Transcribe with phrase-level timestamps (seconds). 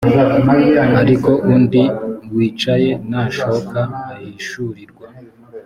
[1.01, 1.83] ariko undi
[2.35, 3.79] wicaye nashoka
[4.13, 5.05] ahishurirwa